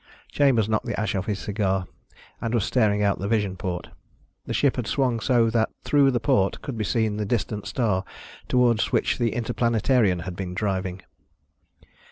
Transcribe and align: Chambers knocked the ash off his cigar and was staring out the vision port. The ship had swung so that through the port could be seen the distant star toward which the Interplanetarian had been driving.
Chambers 0.31 0.67
knocked 0.67 0.87
the 0.87 0.99
ash 0.99 1.13
off 1.13 1.27
his 1.27 1.37
cigar 1.37 1.85
and 2.41 2.55
was 2.55 2.65
staring 2.65 3.03
out 3.03 3.19
the 3.19 3.27
vision 3.27 3.55
port. 3.55 3.89
The 4.47 4.53
ship 4.55 4.77
had 4.77 4.87
swung 4.87 5.19
so 5.19 5.51
that 5.51 5.69
through 5.83 6.09
the 6.09 6.19
port 6.19 6.63
could 6.63 6.75
be 6.75 6.83
seen 6.83 7.17
the 7.17 7.23
distant 7.23 7.67
star 7.67 8.03
toward 8.47 8.81
which 8.81 9.19
the 9.19 9.33
Interplanetarian 9.35 10.21
had 10.23 10.35
been 10.35 10.55
driving. 10.55 11.03